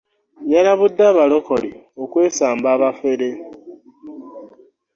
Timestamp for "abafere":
2.75-3.29